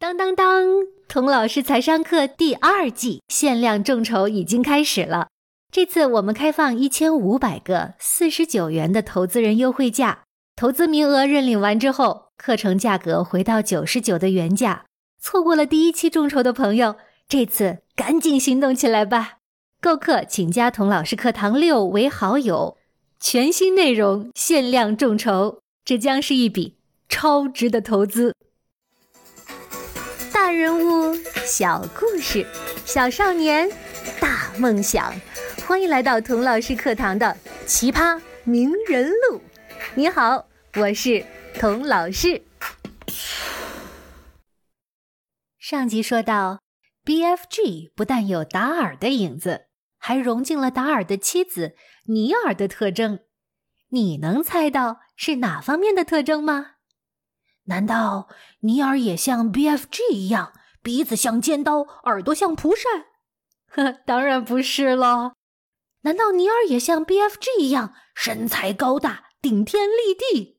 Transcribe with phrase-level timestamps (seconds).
[0.00, 0.64] 当当当！
[1.08, 5.26] 童老师财商课第二季限量众筹已经开始了。
[5.72, 10.22] 这次我们开放一千五百个四十九元的投资人优惠价，
[10.54, 14.84] 投资名额认领完之后，课程价格回到九十九的原价。
[15.20, 16.94] 错过了第一期众筹的朋友，
[17.28, 19.38] 这次赶紧行动起来吧！
[19.80, 22.78] 购课请加童老师课堂六为好友。
[23.18, 26.76] 全新内容限量众筹，这将是一笔
[27.08, 28.36] 超值的投资。
[30.58, 31.14] 人物，
[31.46, 32.44] 小故事，
[32.84, 33.70] 小少年，
[34.20, 35.14] 大梦想。
[35.64, 39.40] 欢迎来到童老师课堂的奇葩名人录。
[39.94, 41.24] 你好，我是
[41.60, 42.42] 童老师。
[45.60, 46.62] 上集说到
[47.04, 49.66] ，BFG 不但有达尔的影子，
[49.96, 53.20] 还融进了达尔的妻子尼尔的特征。
[53.90, 56.77] 你能猜到是哪方面的特征吗？
[57.68, 58.28] 难道
[58.60, 63.06] 尼尔也像 BFG 一样，鼻子像尖刀，耳朵像蒲扇？
[63.68, 65.34] 呵，当然不是了。
[66.00, 70.58] 难道尼尔也像 BFG 一样，身材高大，顶天立地？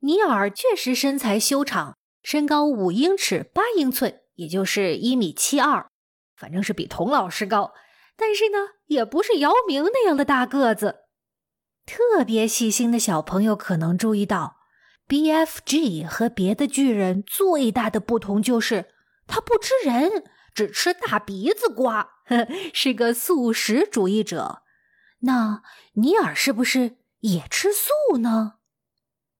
[0.00, 5.88] 尼尔确实身材修长，身高五英尺八英寸，也就是一米七二，
[6.36, 7.72] 反正是比童老师高。
[8.16, 11.00] 但是呢，也不是姚明那样的大个子。
[11.84, 14.61] 特别细心的小朋友可能注意到。
[15.08, 18.94] BFG 和别的巨人最大的不同就是，
[19.26, 22.08] 他不吃人，只吃大鼻子瓜，
[22.72, 24.62] 是个素食主义者。
[25.20, 25.62] 那
[25.94, 28.54] 尼尔是不是也吃素呢？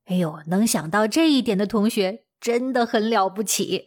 [0.05, 3.87] 哎呦，能想到这一点的同学真的很了不起。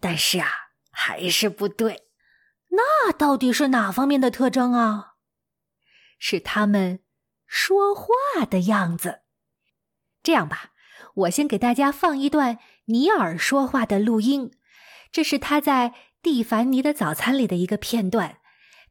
[0.00, 0.48] 但是啊，
[0.90, 2.08] 还是不对。
[2.70, 5.14] 那到底是哪方面的特征啊？
[6.18, 7.00] 是他们
[7.46, 8.06] 说话
[8.48, 9.20] 的样子。
[10.22, 10.71] 这样吧。
[11.14, 14.50] 我先给大家放一段尼尔说话的录音，
[15.10, 15.90] 这是他在
[16.22, 18.38] 《蒂凡尼的早餐》里的一个片段。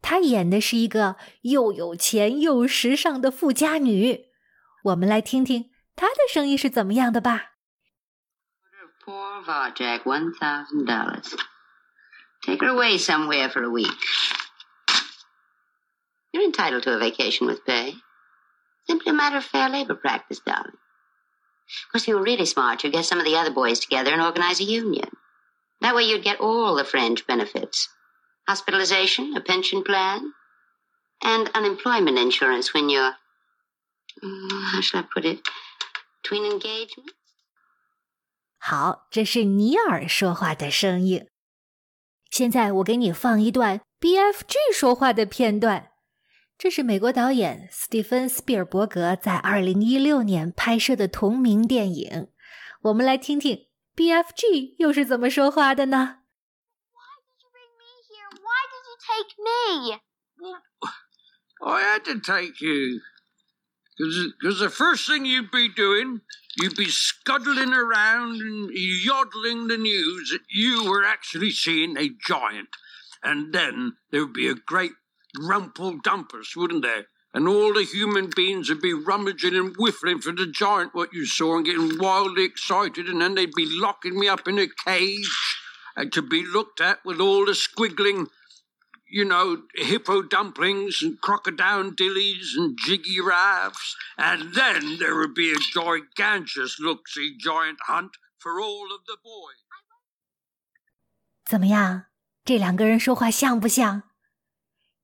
[0.02, 4.26] 他演的是一个又有钱又时尚的富家女。
[4.86, 7.52] 我们来听听她的声音是怎么样的吧。
[9.06, 11.36] Poor Varjak, one thousand dollars.
[12.42, 13.92] Take her away somewhere for a week.
[16.32, 17.94] You're entitled to a vacation with pay.
[18.88, 20.81] Simply a matter of fair labor practice, darling.
[21.87, 24.13] Of course, if you were really smart, you'd get some of the other boys together
[24.13, 25.09] and organize a union.
[25.81, 27.89] That way you'd get all the fringe benefits.
[28.49, 30.33] Hospitalization, a pension plan,
[31.23, 33.15] and unemployment insurance when you're,
[34.23, 35.41] mm, how shall I put it,
[36.23, 37.15] between engagements?
[38.59, 41.29] 好，这是尼尔说话的声音。
[42.31, 45.90] 现在我给你放一段 BFG 说话的片段。
[46.61, 52.29] 这是美国导演斯蒂芬·斯皮尔伯格在二零一六年拍摄的同名电影。
[52.83, 56.19] 我们来听听 BFG 又是怎么说话的呢？
[56.93, 58.31] Why did you bring me here?
[58.41, 60.01] Why did you take me?
[61.61, 63.01] Well, I had to take you.
[63.99, 66.21] Because the first thing you'd be doing,
[66.57, 72.69] you'd be scuttling around and yodeling the news that you were actually seeing a giant.
[73.23, 74.93] And then there would be a great
[75.39, 77.07] rumple dumpers, wouldn't there?
[77.35, 81.27] And all the human beings would be rummaging and whiffling for the giant what you
[81.27, 85.29] saw and getting wildly excited, and then they'd be locking me up in a cage
[85.95, 88.29] and to be looked at with all the squiggling,
[89.11, 93.97] you know, hippo dumplings and crocodile dillies and jiggy rafts.
[94.17, 99.63] And then there would be a gigantic look-see giant hunt for all of the boys.
[101.45, 102.07] 怎么样？
[102.45, 104.03] 这两个人说话像不像？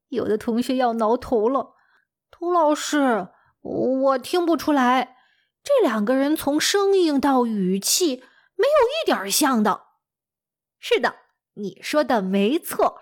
[0.09, 1.75] 有的同学要挠头了，
[2.31, 3.29] 涂老师，
[3.62, 5.18] 我听不出来，
[5.63, 8.18] 这两个人从声音到语气
[8.56, 9.81] 没有一点像的。
[10.79, 11.16] 是的，
[11.56, 13.01] 你说的没错，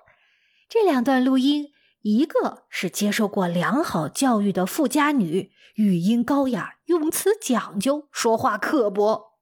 [0.68, 9.35] 这两段录音，一个是接受过良好教育的富家女，语音高雅，用词讲究，说话刻薄；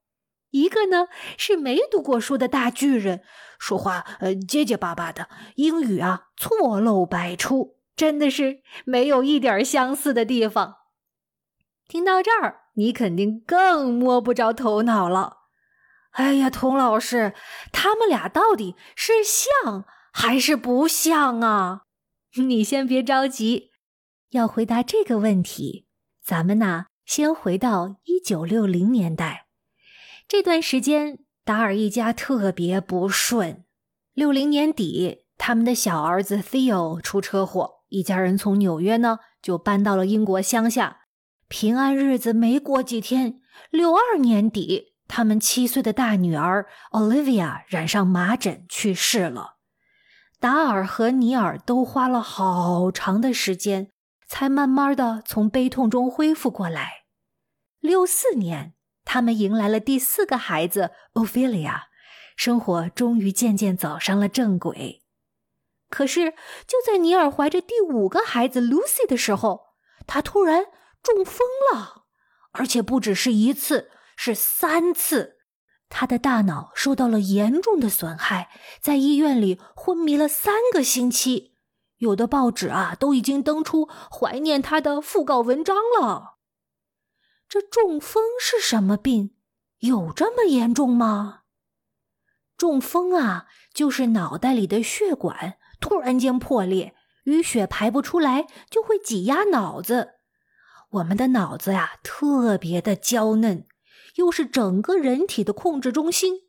[0.54, 3.22] 一个呢是没读过书的大巨人。
[3.58, 10.76] 说话呃结结巴巴的，英语啊错漏百出，真的是没有一点相似的地方。
[11.88, 15.38] 听到这儿，你肯定更摸不着头脑了。
[16.12, 17.34] 哎呀，童老师，
[17.72, 21.84] 他们俩到底是像还是不像啊？
[22.38, 23.72] 你先别着急，
[24.30, 25.88] 要回答这个问题，
[26.24, 29.43] 咱们呢先回到一九六零年代
[30.28, 31.20] 这段时间。
[31.46, 33.66] 达尔一家特别不顺。
[34.14, 41.02] 六零年底，他们的小儿子 Theo 出车祸，一家人从纽约呢就搬到了英国乡下。
[41.50, 49.58] 平安日子没过几天，六二年底，他们七岁的大女儿 Olivia 染上麻疹去世了。
[50.40, 53.90] 达尔和尼尔都花了好长的时间，
[54.28, 57.04] 才慢慢的从悲痛中恢复过来。
[57.82, 58.73] 六四年，
[59.06, 61.84] 他们迎来了第四个孩子 Ophelia，
[62.36, 65.04] 生活终于渐渐走上了正轨。
[65.90, 66.32] 可是，
[66.66, 69.76] 就在尼尔怀着第五个孩子 Lucy 的时候，
[70.08, 70.66] 他突然
[71.04, 72.06] 中风了，
[72.52, 75.38] 而且不只是一次，是三次。
[75.90, 78.50] 他的大脑受到了严重的损害，
[78.82, 81.54] 在医院里昏迷了三个星期。
[81.98, 86.33] 有的报纸啊，都已经登出怀念他的讣告文章了。
[87.54, 89.36] 这中风是什么病？
[89.78, 91.42] 有这么严重吗？
[92.58, 96.96] 中风啊，就是脑袋里的血管突然间破裂，
[97.26, 100.14] 淤血排不出来，就会挤压脑子。
[100.94, 103.68] 我们的脑子呀，特别的娇嫩。
[104.16, 106.40] 又是整个人体的控制中心，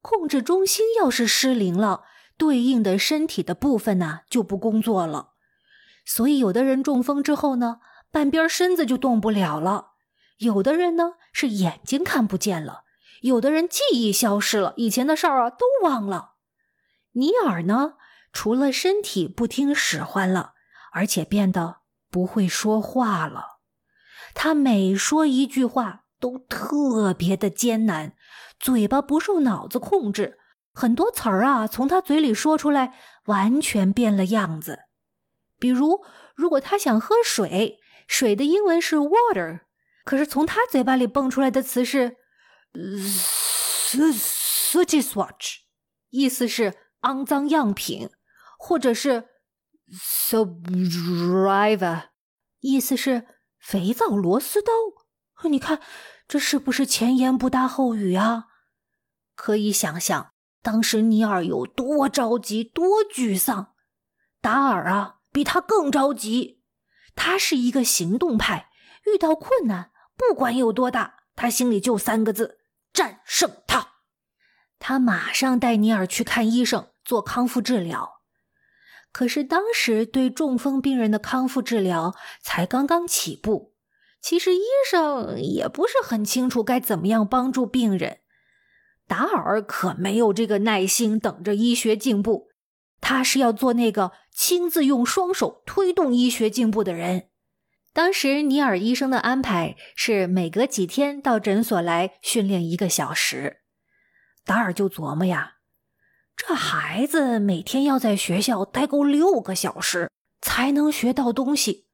[0.00, 2.04] 控制中心要是失灵了，
[2.38, 5.32] 对应的身体的部分呢就不工作了。
[6.06, 7.80] 所以有的人中风之后呢，
[8.10, 9.93] 半边身子就动不了了；
[10.38, 12.84] 有的人呢是眼睛看不见了；
[13.22, 16.34] 有的人记忆消失了，以前的事儿啊都忘了。
[17.12, 17.94] 尼尔呢，
[18.32, 20.52] 除了身体不听使唤了，
[20.92, 21.78] 而且变得
[22.10, 23.58] 不会说话了。
[24.34, 26.02] 他每说一句话。
[26.20, 28.14] 都特别的艰难，
[28.58, 30.38] 嘴巴不受脑子控制，
[30.72, 32.94] 很多词儿啊从他嘴里说出来
[33.26, 34.84] 完全变了样子。
[35.58, 36.02] 比如，
[36.34, 39.60] 如果他想喝水，水的英文是 water，
[40.04, 42.16] 可是从他嘴巴里蹦出来的词是
[42.74, 45.56] s u c h i swatch，
[46.10, 48.10] 意思是肮脏样品，
[48.58, 49.28] 或者是
[49.92, 52.10] saliva，
[52.60, 53.26] 意思是
[53.58, 54.72] 肥皂螺丝刀。
[55.48, 55.80] 你看。
[56.26, 58.46] 这是不是前言不搭后语啊？
[59.34, 63.74] 可以想象当时尼尔有多着急、多沮丧。
[64.40, 66.62] 达尔啊，比他更着急。
[67.14, 68.70] 他是一个行动派，
[69.04, 72.58] 遇到困难，不管有多大，他心里就三个字：
[72.92, 73.94] 战胜他。
[74.78, 78.20] 他马上带尼尔去看医生，做康复治疗。
[79.12, 83.74] 可是当时对中风病人的康复治疗才刚刚起步。
[84.20, 88.20] 其实医生也不是很清楚该怎么样帮助病人，
[89.06, 92.48] 达尔可没有这个耐心等着医学进步，
[93.02, 97.28] 他是要做那个亲自用双手推动医学进步的人。
[97.94, 103.58] 当时尼尔医生的安排是每隔几天到诊所来训练一个小时，
[104.44, 105.58] 达尔就琢磨呀，
[106.36, 110.10] 这孩子每天要在学校待够六个小时
[110.40, 111.86] 才能学到东西。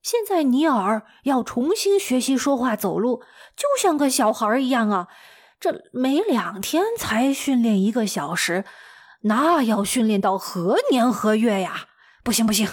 [0.00, 3.24] 现在尼尔要重新学习说话、走路，
[3.56, 5.08] 就像个小孩一样啊！
[5.58, 8.64] 这每两天才训练一个小时，
[9.22, 11.88] 那要训练到何年何月呀？
[12.22, 12.68] 不行不行！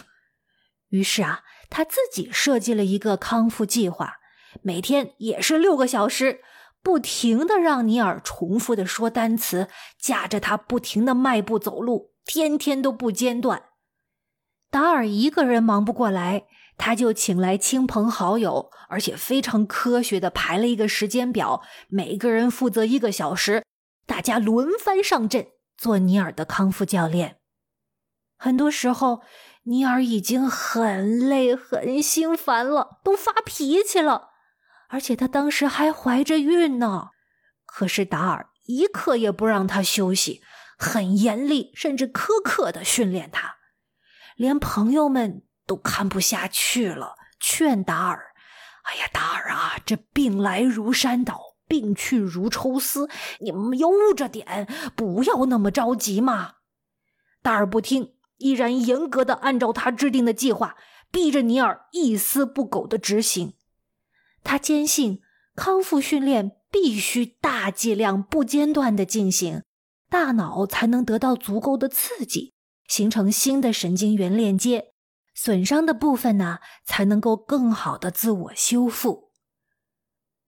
[0.89, 1.41] 于是啊，
[1.75, 4.19] 他自己设计了一个康复计划，
[4.61, 6.39] 每天也是六个小时，
[6.81, 9.67] 不停的让尼尔重复的说单词，
[9.99, 13.63] 架着他不停的迈步走路，天天都不间断。
[14.71, 16.45] 达尔一个人忙不过来。
[16.77, 23.65] 他就请来亲朋好友，而且非常科学的排了一个时间表，每个人负责一个小时，
[24.05, 25.47] 大家轮番上阵
[25.77, 27.35] 做尼尔的康复教练。
[28.37, 29.21] 很多时候，
[29.65, 34.29] 尼尔已经很累、很心烦了，都发脾气了，
[34.89, 37.09] 而且他当时还怀着孕呢。
[37.65, 40.41] 可是达尔一刻也不让他休息，
[40.77, 43.57] 很严厉，甚至苛刻的训练他，
[44.35, 45.43] 连朋友们。
[45.67, 48.35] 都看不下去了，劝达尔
[48.85, 56.57] ：“哎呀，达尔啊，这病来如山倒，病去如抽丝，你们悠着点，不要那么着急嘛。”
[57.41, 60.75] 达尔不听，依然严格的按照他制定的计划，
[61.11, 63.53] 逼着尼尔一丝不苟的执行。
[64.43, 65.21] 他坚信
[65.55, 69.63] 康复训练必须大剂量、不间断的进行，
[70.09, 72.53] 大脑才能得到足够的刺激，
[72.87, 74.93] 形成新的神经元链接。
[75.33, 79.31] 损伤的部分呢，才能够更好的自我修复。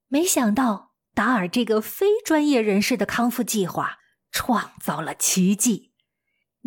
[0.07, 3.97] 没想到达尔这个非专业人士的康复计划
[4.31, 5.86] 创造了奇迹，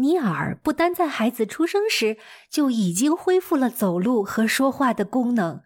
[0.01, 2.17] 尼尔不单在孩子出生时
[2.51, 5.63] 就已经恢复了走路和说话的功能，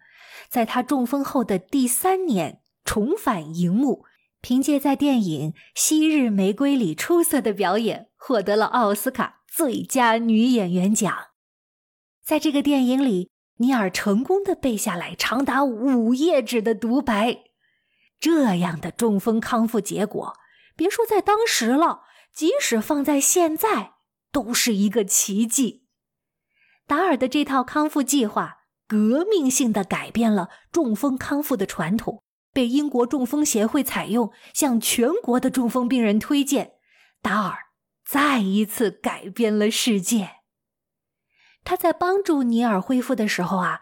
[0.49, 4.05] 在他中风后的第三年重返荧幕，
[4.41, 11.15] 凭借在电影《昔日玫瑰》里出色的表演，获得了奥斯卡最佳女演员奖。
[12.23, 17.45] 在这个电影里，尼尔成功的背下来长达五页纸的独白。
[18.19, 20.35] 这样的中风康复结果，
[20.75, 22.03] 别说在当时了，
[22.35, 23.94] 即使放在现在，
[24.35, 25.87] 都是一个奇迹。
[26.87, 32.23] 达尔的这套康复计划，革命性的改变了中风康复的传统，
[32.53, 36.73] 被英国中风协会采用，向全国的中风病人推荐。
[37.23, 37.57] 达尔
[38.05, 40.33] 再一次改变了世界。
[41.63, 43.81] 他在帮助尼尔恢复的时候啊。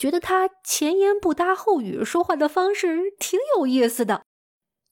[0.00, 4.24] 觉得他前言不搭后语，说话的方式挺有意思的，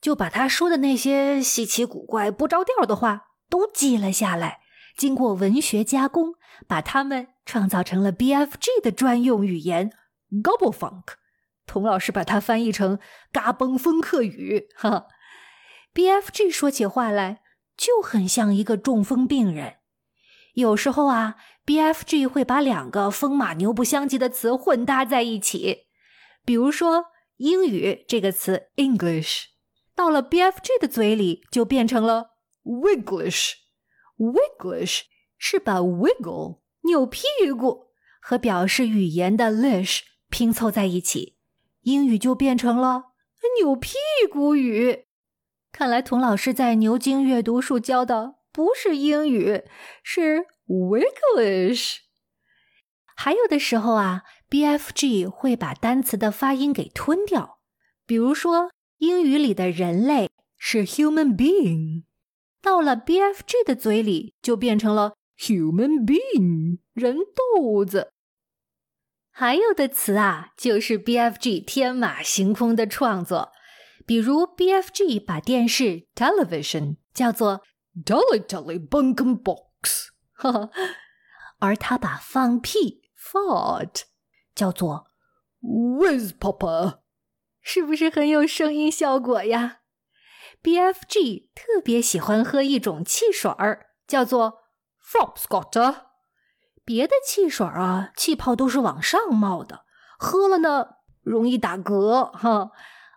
[0.03, 4.61] 就把他说的那些稀奇古怪、不着调的话都记了下来，
[4.99, 6.35] 经过文学加工，
[6.67, 9.93] 把它们创造成了 BFG 的专用语言
[10.31, 11.15] Gobble Funk。
[11.67, 12.99] 童老师把它翻译成
[13.33, 14.69] “嘎嘣风克语”。
[14.77, 15.07] 哈
[15.95, 17.41] ，BFG 说起话来
[17.77, 19.77] 就很像一个中风病人，
[20.53, 21.37] 有时候啊。
[21.69, 25.81] BFG 会把两个风马牛不相及的词混搭在一起，
[26.43, 29.49] 比如说英语这个词 English，
[29.95, 33.68] 到了 BFG 的嘴里就变成了 Wiglish。
[34.19, 35.03] Wigglish
[35.39, 37.23] 是把 wiggle 扭屁
[37.57, 37.87] 股
[38.21, 41.37] 和表示语言的 lish 拼凑在一起，
[41.83, 43.13] 英语就变成了
[43.61, 43.95] 扭屁
[44.31, 45.07] 股语。
[45.73, 49.63] 看来童老师在牛津阅读术教的不是英语，
[50.03, 50.47] 是。
[50.69, 52.01] Wiglish，
[53.17, 57.61] 还有的时候啊，BFG 会把单词的发音给吞掉。
[58.05, 62.05] 比如说，英语里的人类是 human being，
[62.61, 67.17] 到了 BFG 的嘴里就变成了 human being，人
[67.55, 68.13] 豆子。
[69.31, 73.53] 还有的词啊，就是 BFG 天马行空的创作。
[74.05, 77.63] 比如，BFG 把电视 television 叫做
[78.05, 80.11] dolly dolly bunkum box。
[80.33, 80.71] 哈哈，
[81.59, 84.03] 而他把放屁 fart
[84.55, 85.09] 叫做
[85.61, 87.01] whiz popper，
[87.61, 89.78] 是不是很有声音效果呀
[90.63, 94.59] ？BFG 特别喜欢喝一种汽水儿，叫做
[95.03, 96.03] Fobscott。
[96.85, 99.85] 别的汽水啊，气泡都是往上冒的，
[100.19, 100.87] 喝了呢
[101.23, 102.71] 容易打嗝哈。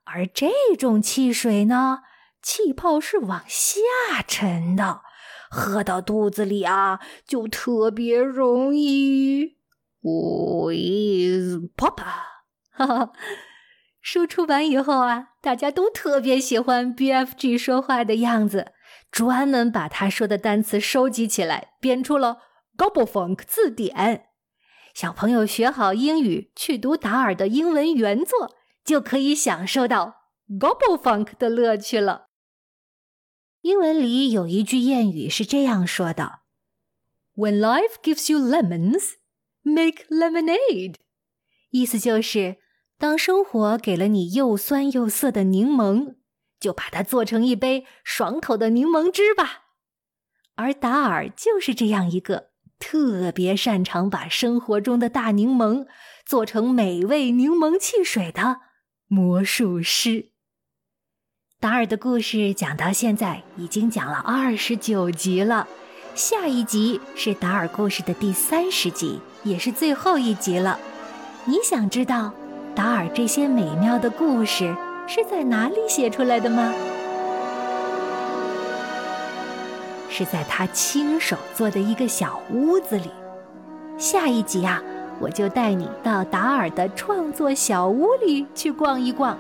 [0.04, 2.00] 而这种汽水呢，
[2.42, 3.80] 气泡是往下
[4.28, 5.02] 沉的。
[5.50, 9.58] 喝到肚子里啊，就特别容易
[10.02, 12.02] with pop。
[12.72, 13.12] 哈哈，
[14.02, 18.74] 书出版以后啊，大家都特别喜欢 BFG 说话的样子，
[19.12, 22.40] 专门把他说的单词收集起来，编出了
[22.76, 24.26] Gobblefunk 字典。
[24.94, 30.16] 小朋友学好英语，去读达尔的英文原作，就可以享受到
[30.50, 32.26] Gobblefunk 的乐趣了。
[33.62, 36.40] 英文里有一句谚语是这样说的
[37.36, 39.12] ：“When life gives you lemons,
[39.62, 40.96] make lemonade。”
[41.70, 42.58] 意思就是，
[43.02, 46.18] 当生活给了你又酸又涩的柠檬，
[46.60, 49.64] 就把它做成一杯爽口的柠檬汁吧。
[50.54, 55.88] 而达尔就是这样一个特别擅长把生活中的大柠檬
[56.28, 58.58] 做成美味柠檬汽水的
[59.08, 60.34] 魔术师。
[61.60, 65.68] 达尔的故事讲到现在已经讲了二十九集了，
[66.14, 70.80] 下一集是达尔故事的第三十集，也是最后一集了。
[71.46, 72.32] 你想知道
[72.76, 74.76] 达尔这些美妙的故事
[75.08, 76.74] 是在哪里写出来的吗？
[80.10, 83.12] 是在他亲手做的一个小屋子里。
[83.98, 84.82] 下一集啊，
[85.20, 89.38] 我就带你到达尔的创作小屋里去逛一逛。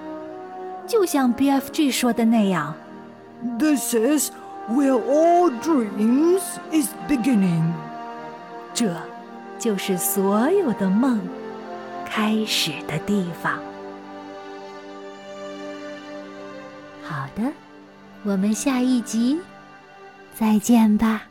[0.88, 2.73] 就像 BFG 说的那样
[3.59, 4.31] ，This is
[4.69, 7.71] where all dreams is beginning。
[8.73, 8.93] 这
[9.59, 11.19] 就是所有的梦
[12.13, 13.57] 开始的地方。
[17.01, 17.41] 好的，
[18.23, 19.39] 我们下一集
[20.35, 21.30] 再见吧。